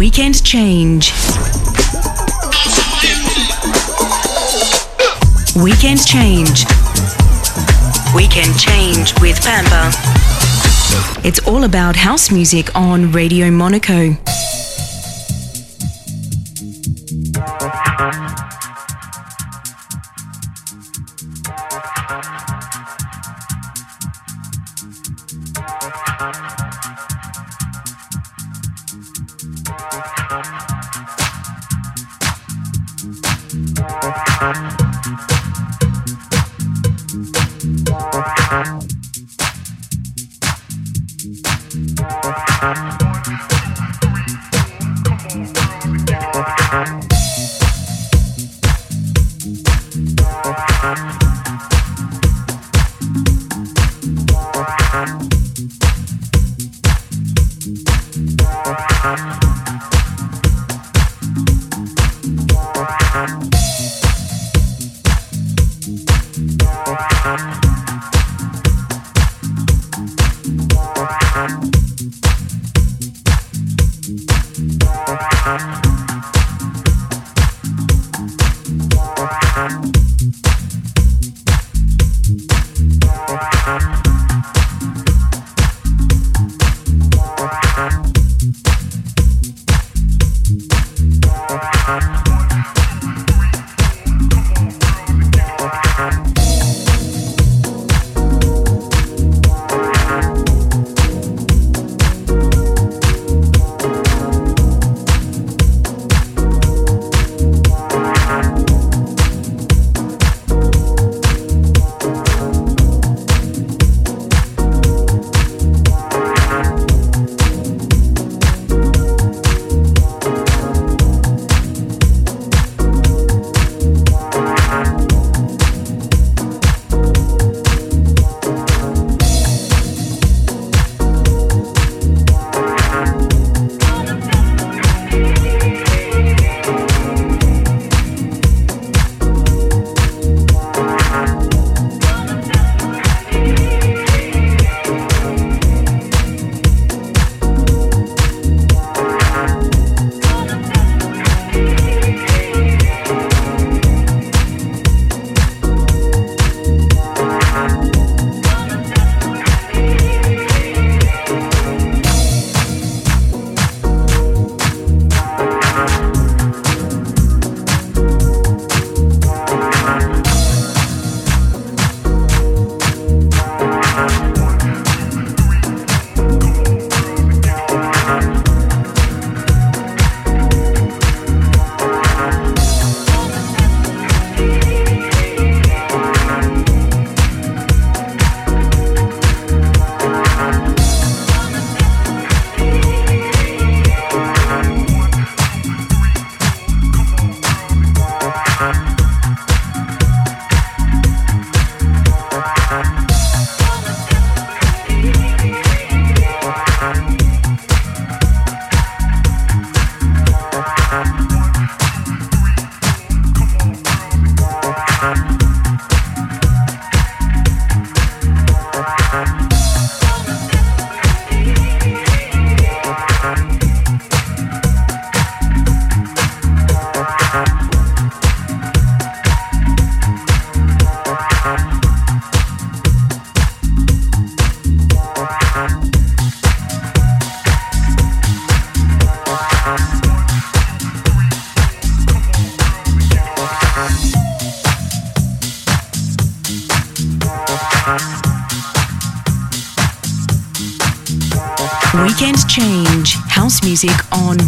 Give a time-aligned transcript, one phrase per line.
[0.00, 1.12] Weekend Change.
[5.62, 6.64] Weekend Change.
[8.14, 9.92] Weekend Change with Pampa.
[11.22, 14.16] It's all about house music on Radio Monaco.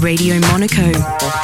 [0.03, 1.42] Radio Monaco.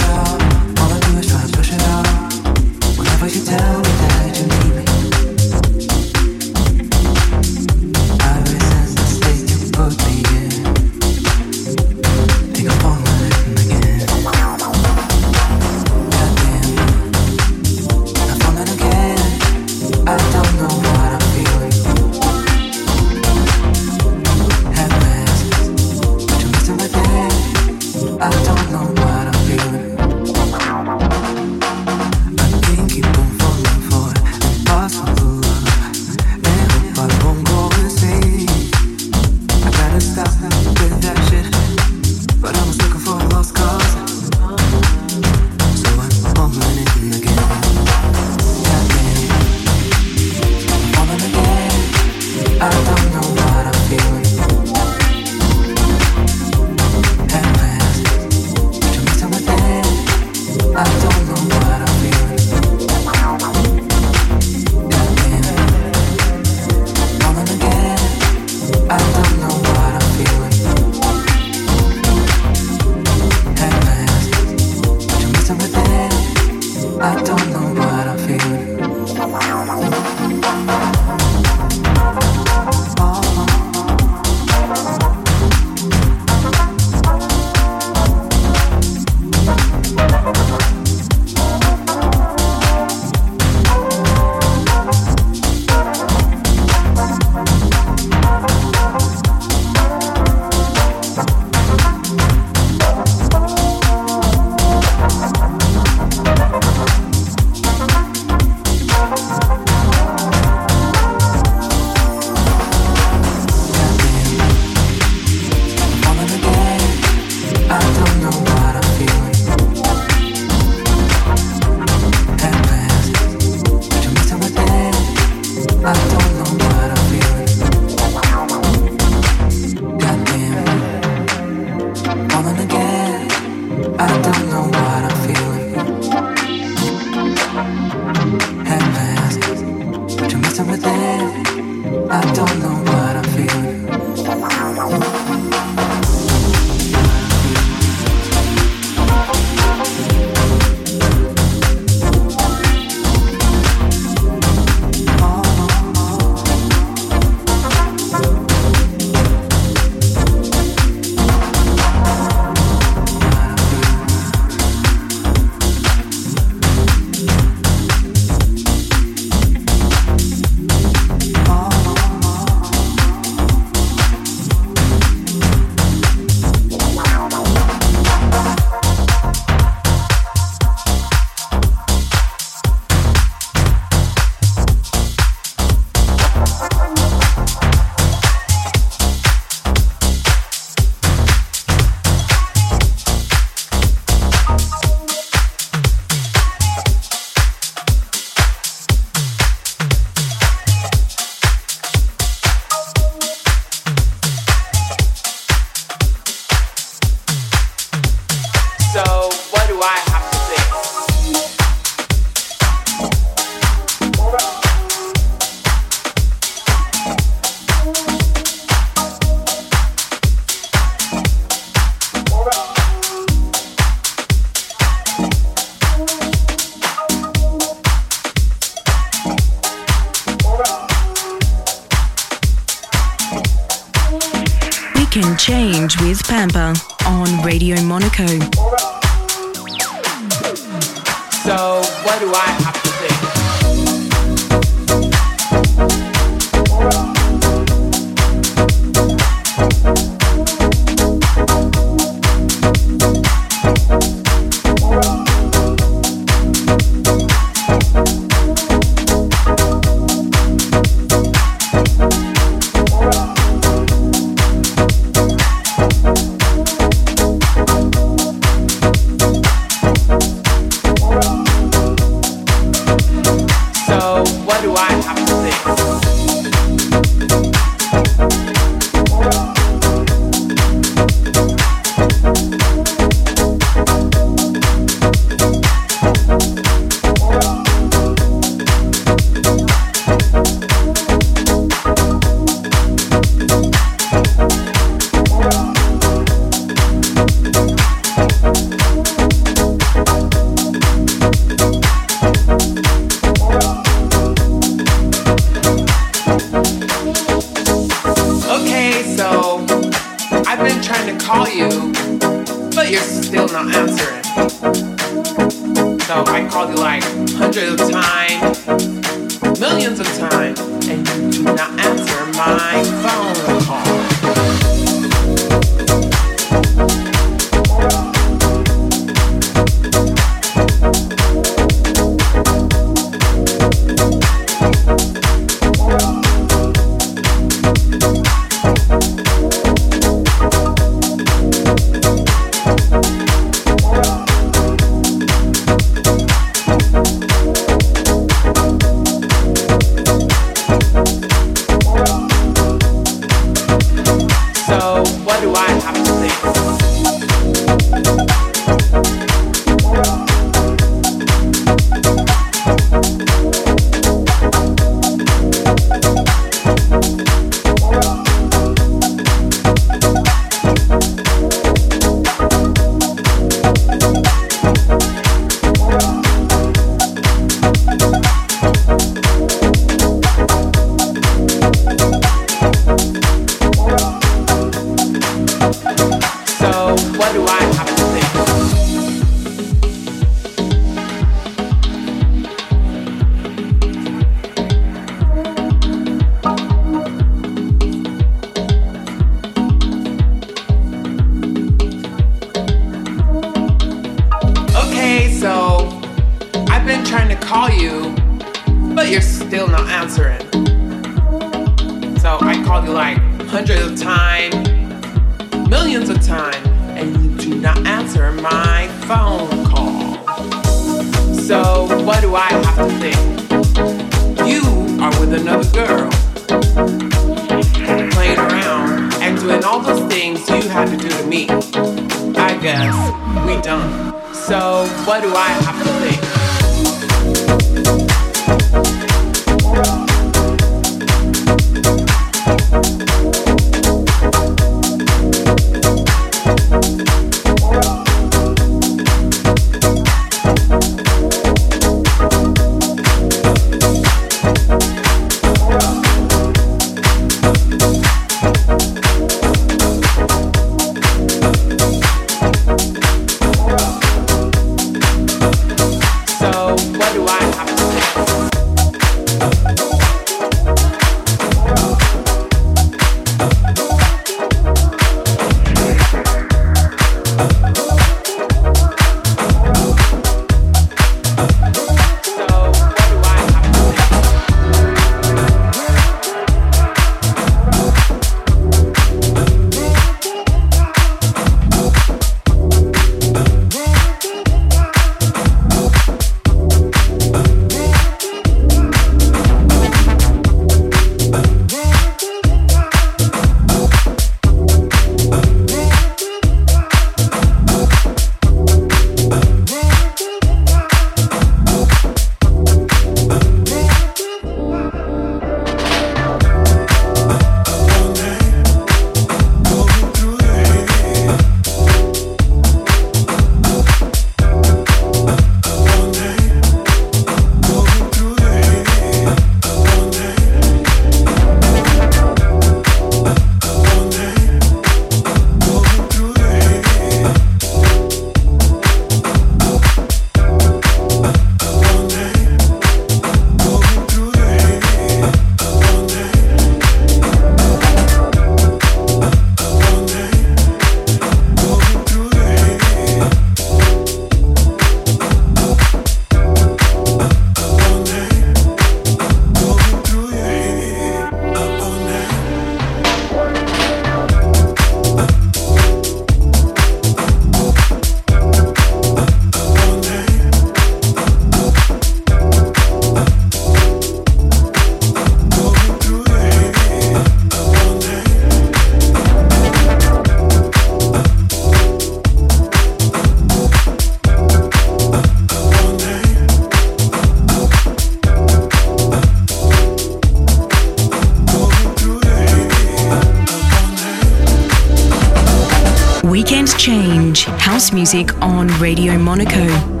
[597.93, 600.00] Music on Radio Monaco.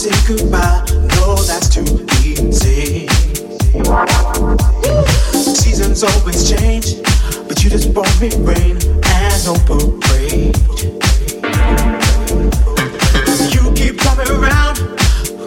[0.00, 0.84] Say goodbye.
[1.16, 3.06] No, that's too easy.
[6.00, 7.02] Seasons always change,
[7.46, 10.56] but you just brought me rain and no parade.
[13.52, 14.78] You keep coming around,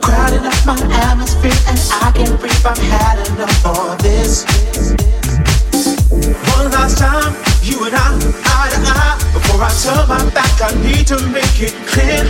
[0.01, 0.77] crowding up my
[1.09, 2.65] atmosphere, and I can't breathe.
[2.65, 4.45] I've had enough of this.
[6.53, 8.13] One last time, you and I,
[8.45, 9.17] eye to eye.
[9.33, 12.29] Before I turn my back, I need to make it clear.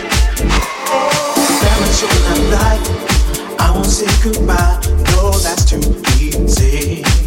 [1.59, 2.11] Balance your
[2.55, 3.59] life.
[3.59, 4.79] I won't say goodbye.
[5.11, 5.81] No, that's too
[6.21, 7.22] easy.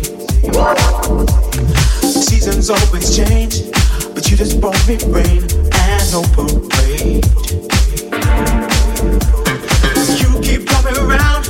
[2.03, 3.71] Seasons always change,
[4.15, 7.25] but you just brought me rain and no parade.
[10.21, 11.45] You keep coming around,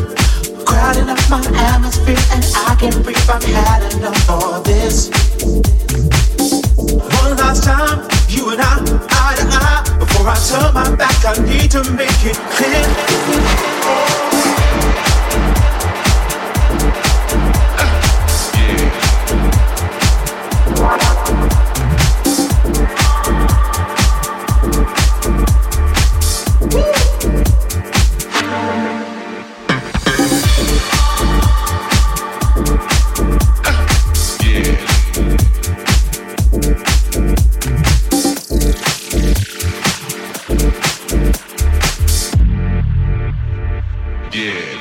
[0.64, 3.16] crowding up my atmosphere, and I can't breathe.
[3.28, 5.10] I've had enough of this.
[6.88, 8.78] One last time, you and I,
[9.10, 9.98] eye to eye.
[9.98, 14.25] Before I turn my back, I need to make it clear.
[44.36, 44.75] With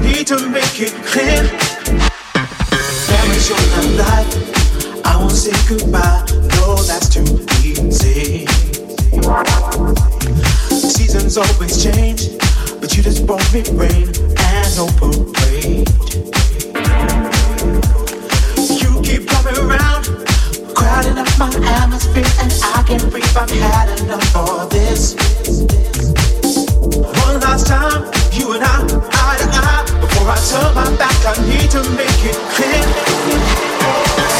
[0.00, 1.42] need to make it clear.
[3.08, 3.58] Damage your
[3.96, 5.04] life.
[5.04, 6.24] I won't say goodbye.
[6.56, 7.24] No, that's too
[7.64, 8.46] easy.
[10.70, 12.38] Seasons always change,
[12.80, 14.08] but you just brought me rain
[14.38, 15.88] and no parade.
[18.80, 20.04] You keep coming around,
[20.74, 23.36] crowding up my atmosphere, and I can't breathe.
[23.36, 25.14] I've had enough of this.
[27.24, 29.84] One last time, you and I, eye to eye.
[30.00, 34.37] Before I turn my back, I need to make it clear.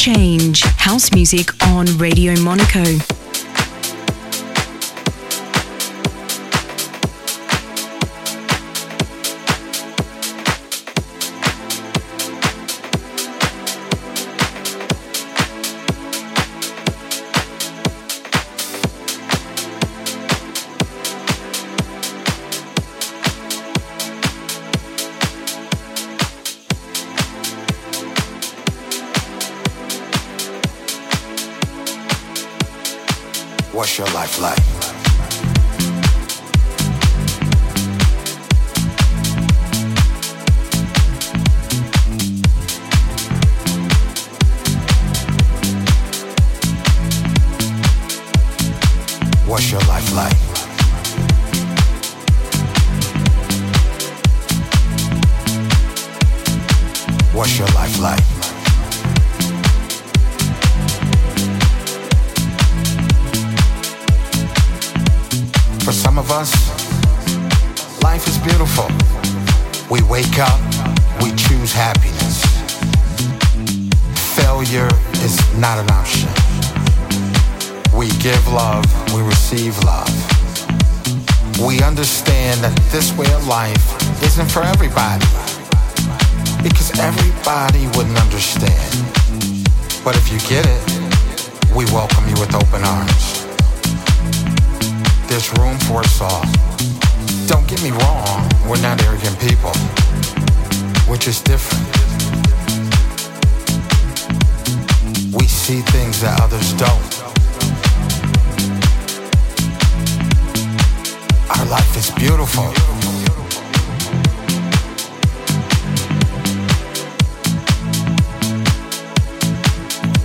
[0.00, 3.09] Change, house music on Radio Monaco.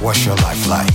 [0.06, 0.94] What's your life like?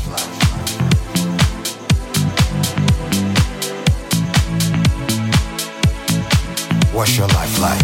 [6.95, 7.81] What's your life like?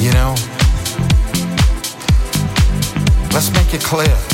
[0.00, 0.34] You know,
[3.34, 4.27] let's make it clear.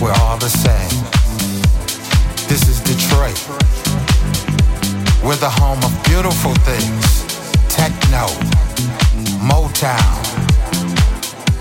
[0.00, 0.96] We're all the same.
[2.48, 3.36] This is Detroit.
[5.24, 7.26] We're the home of beautiful things
[7.68, 8.26] techno,
[9.44, 10.16] Motown.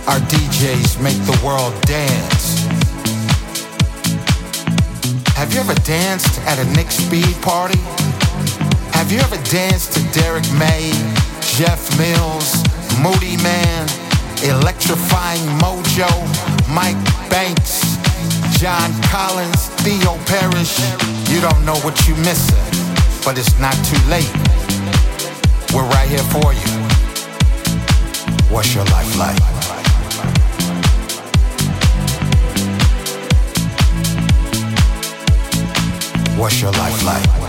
[0.08, 2.65] Our DJs make the world dance.
[5.36, 7.80] Have you ever danced at a Nick Speed party?
[8.93, 10.91] Have you ever danced to Derrick May,
[11.56, 12.63] Jeff Mills,
[13.00, 13.88] Moodymann,
[14.44, 16.12] Electrifying Mojo,
[16.68, 17.96] Mike Banks,
[18.60, 20.78] John Collins, Theo Parrish?
[21.30, 22.60] You don't know what you're missing,
[23.24, 24.30] but it's not too late.
[25.74, 26.68] We're right here for you.
[28.54, 29.39] What's your life like?
[36.38, 37.44] What's your life like?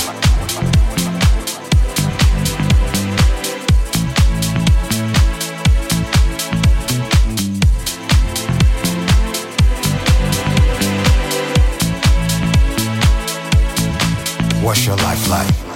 [15.28, 15.66] Life?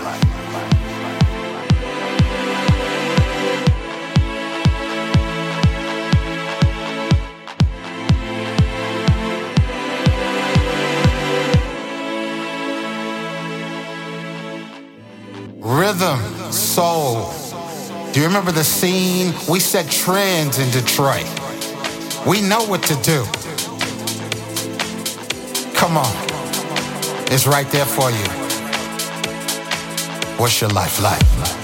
[15.62, 17.32] Rhythm, soul.
[18.12, 19.32] Do you remember the scene?
[19.48, 21.24] We set trends in Detroit.
[22.26, 23.24] We know what to do.
[25.74, 26.12] Come on.
[27.32, 28.39] It's right there for you.
[30.40, 31.59] What's your life like?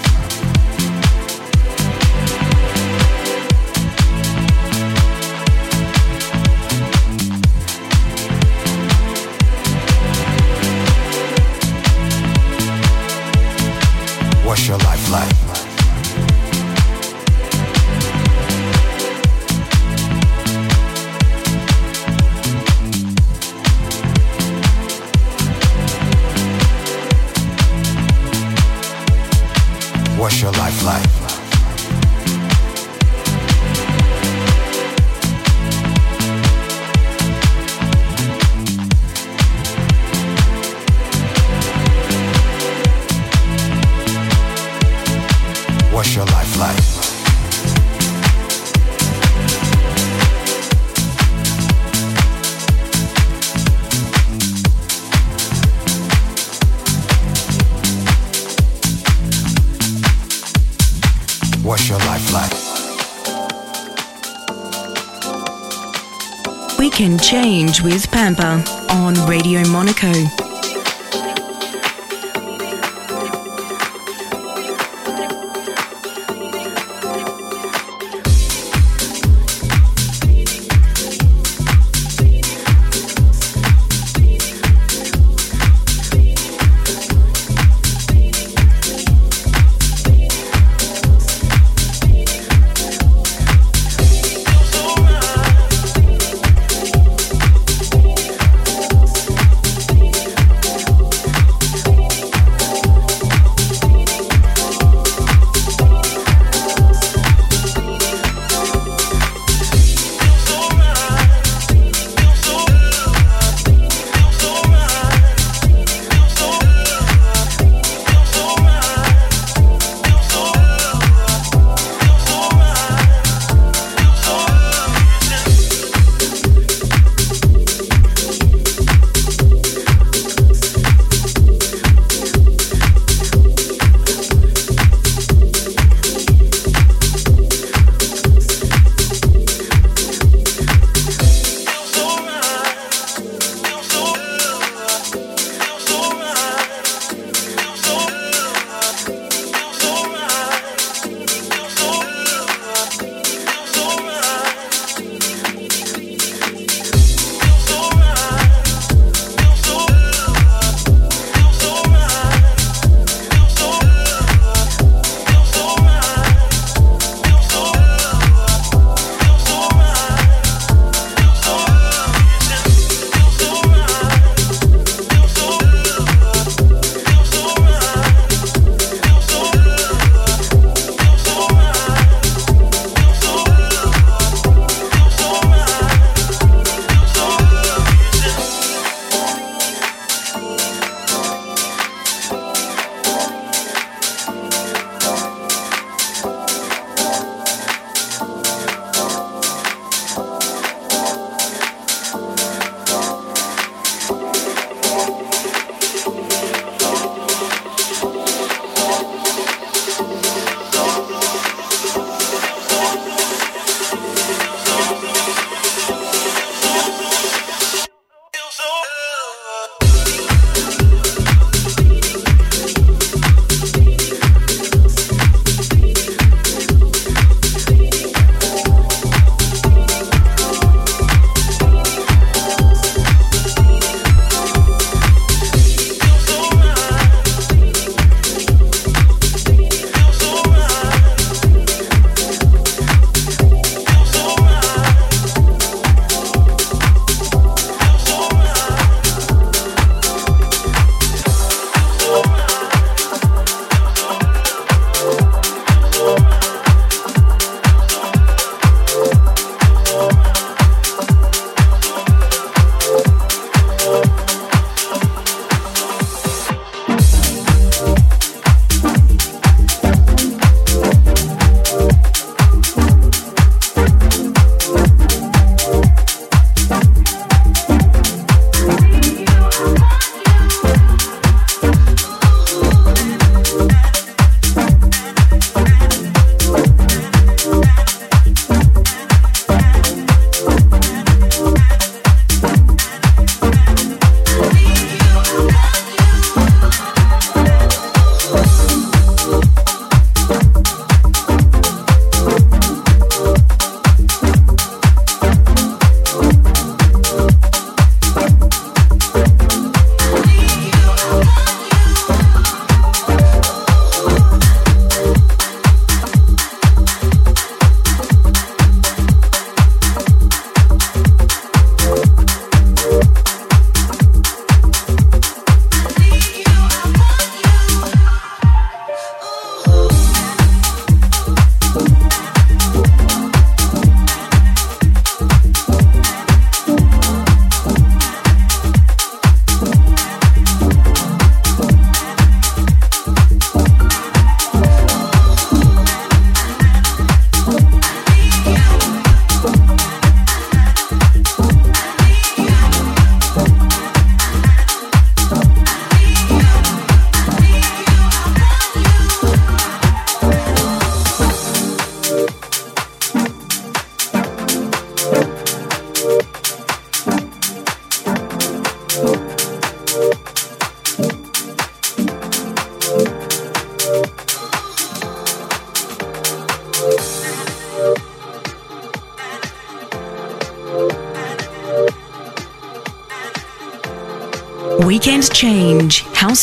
[68.37, 70.46] With Pampa on Radio Monaco.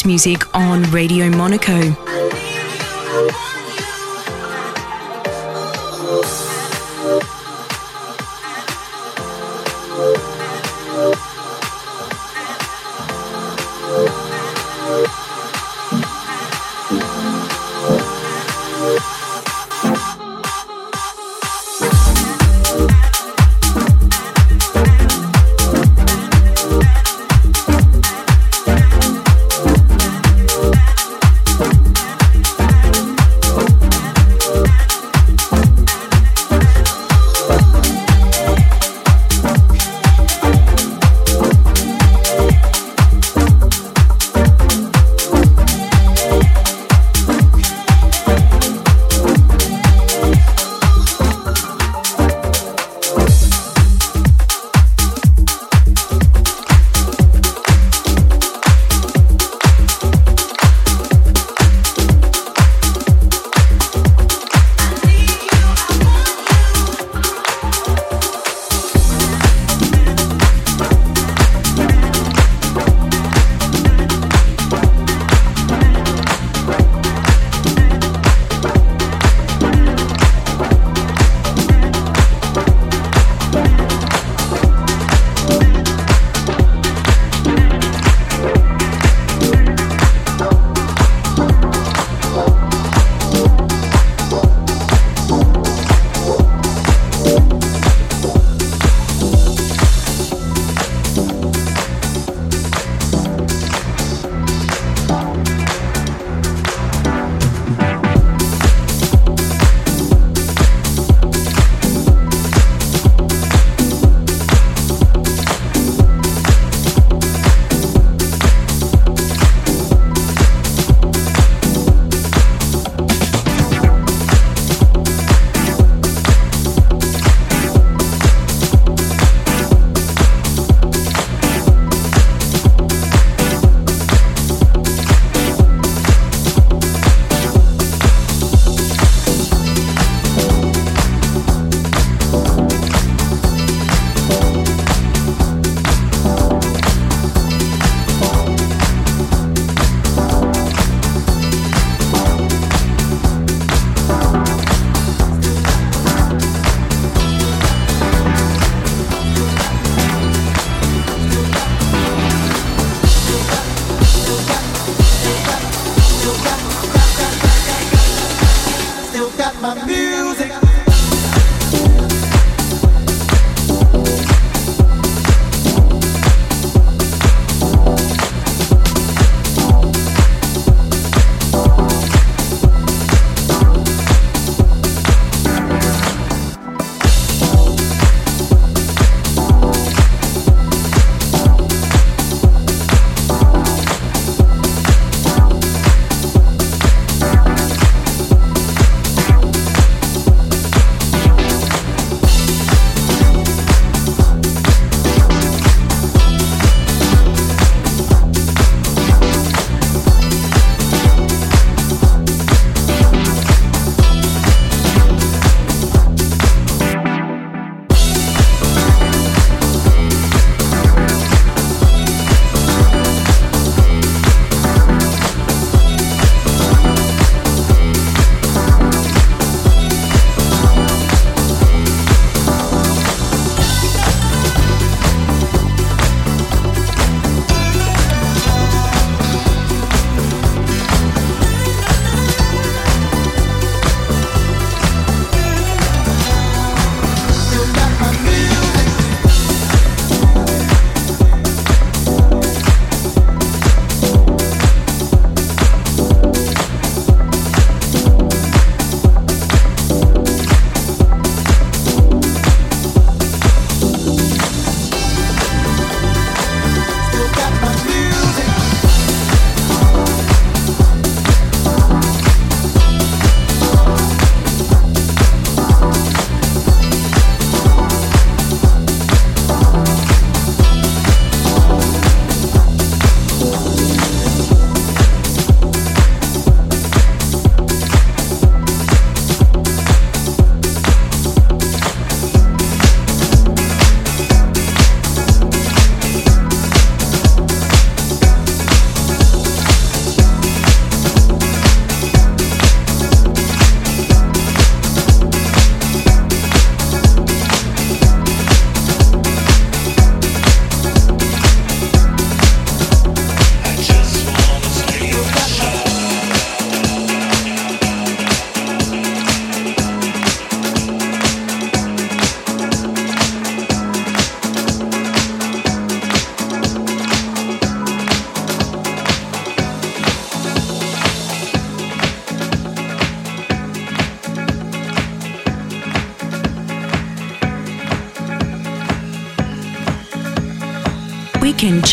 [0.05, 2.12] Music on Radio Monaco.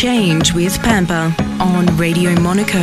[0.01, 2.81] Change with Pampa on Radio Monaco.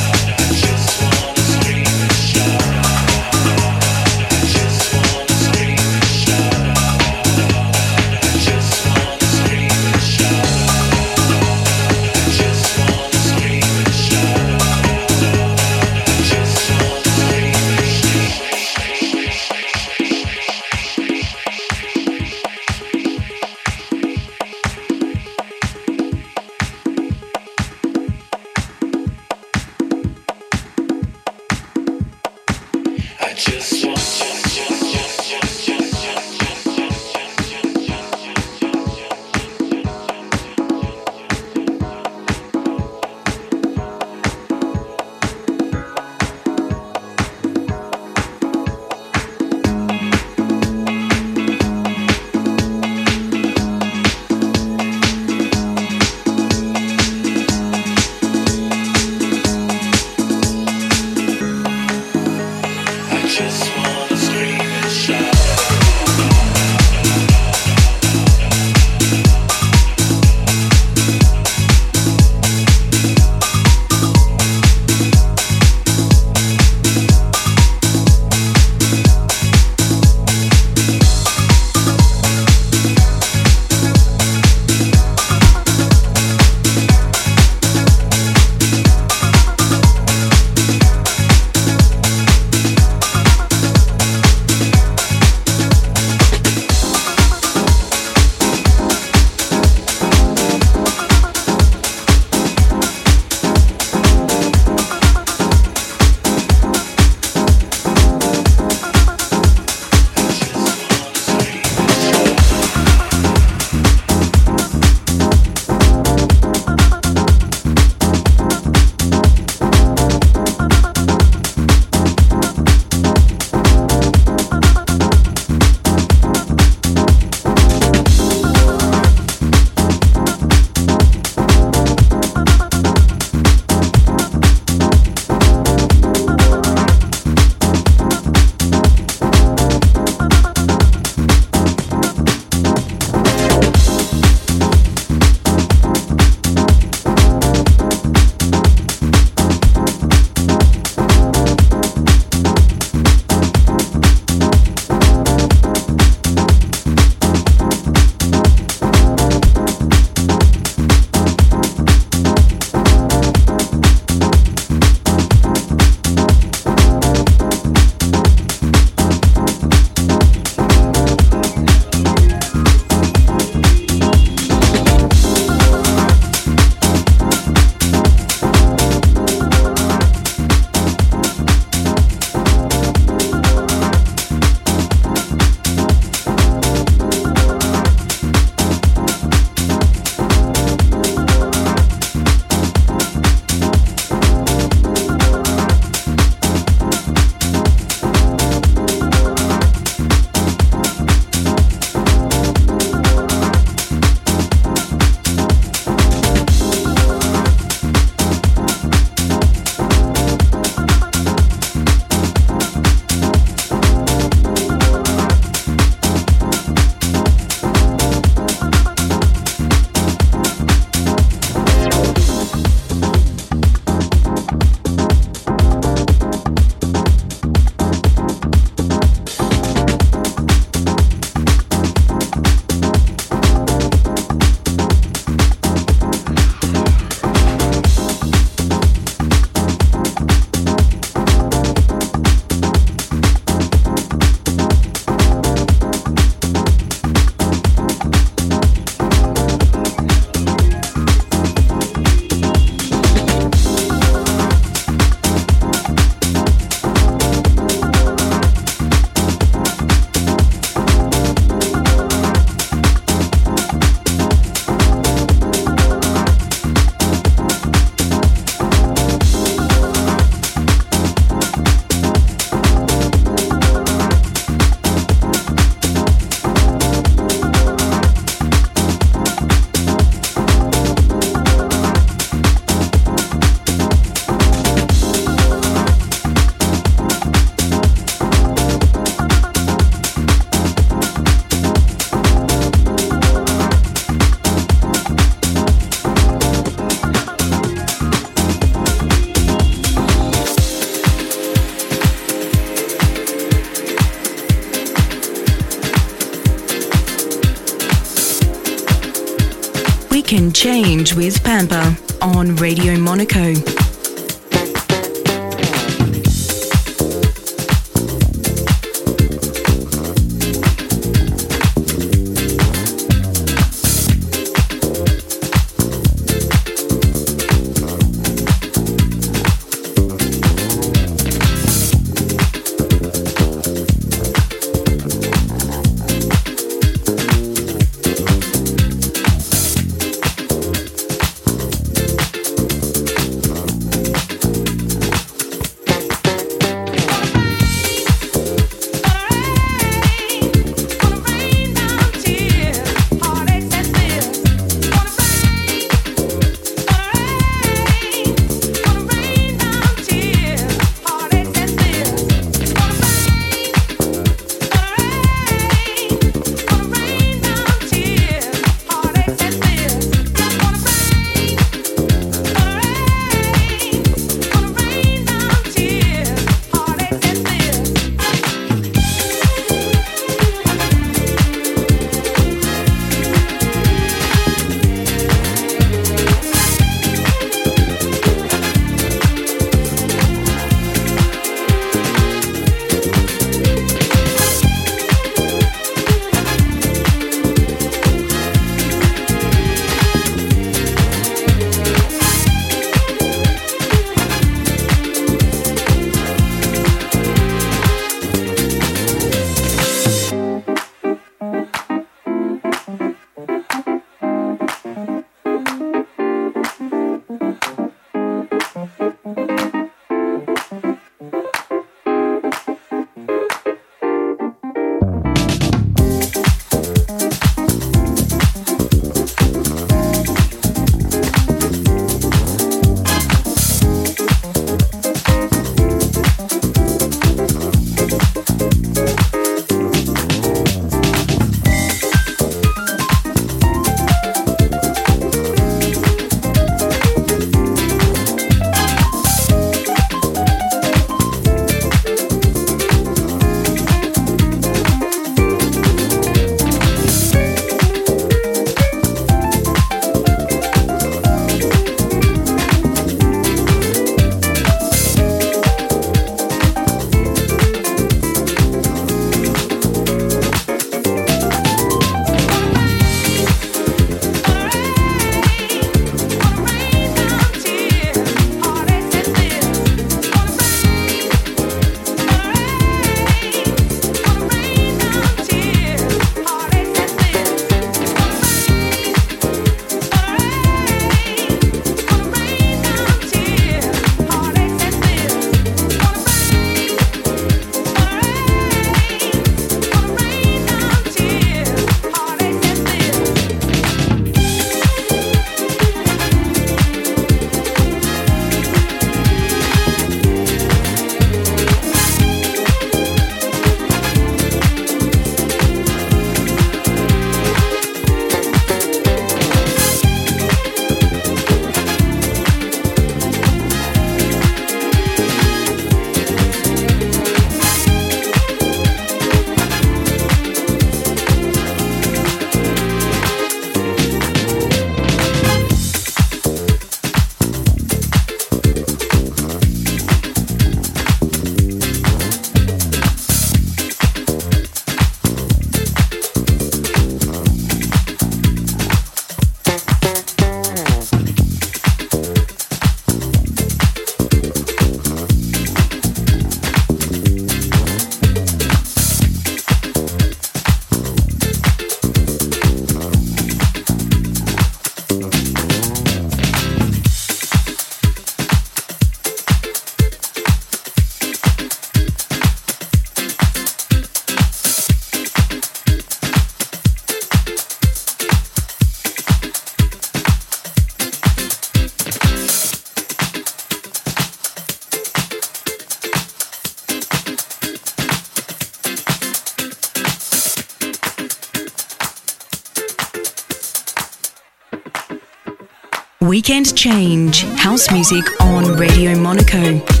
[596.31, 600.00] Weekend Change, house music on Radio Monaco.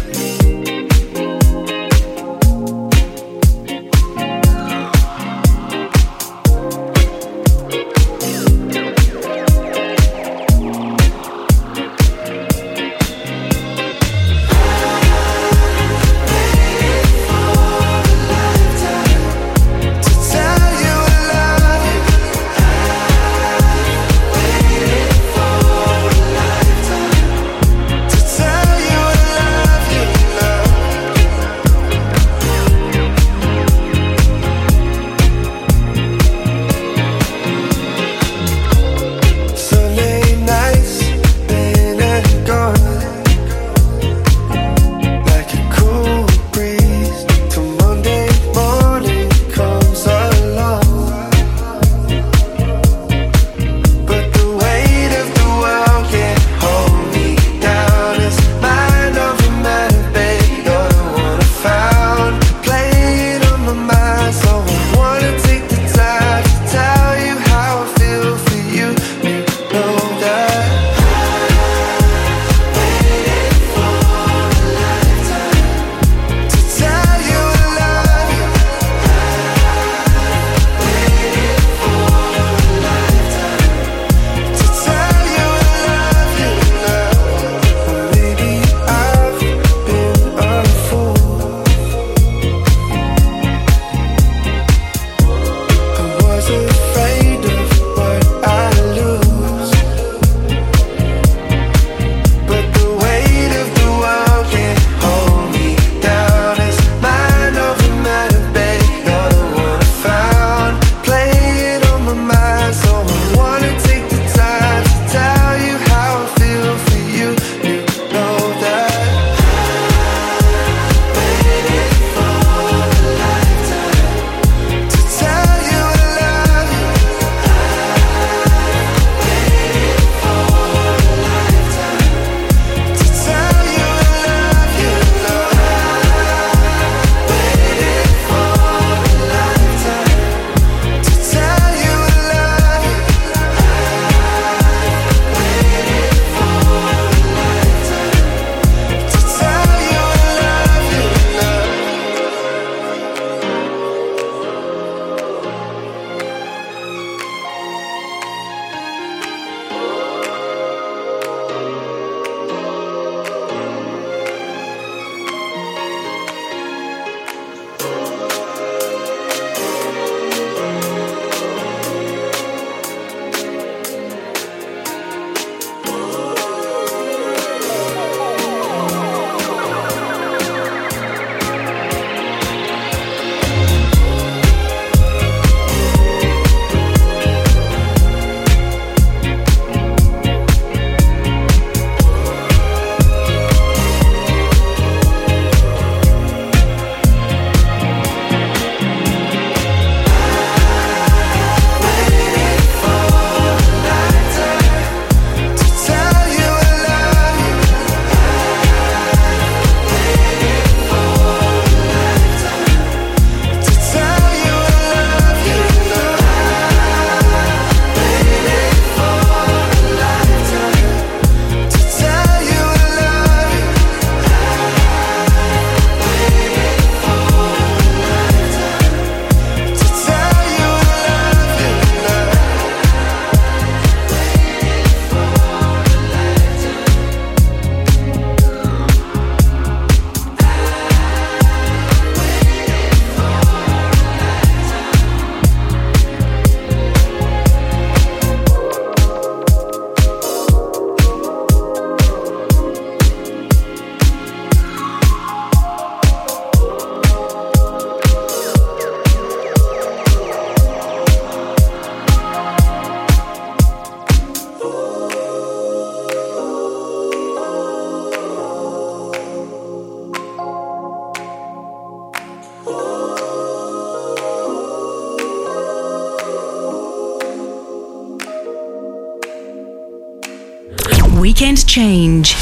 [281.71, 282.35] Change.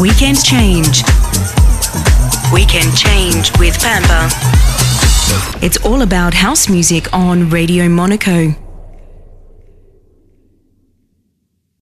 [0.00, 1.02] Weekend Change.
[2.52, 4.30] Weekend Change with Pampa.
[5.60, 8.65] It's all about house music on Radio Monaco.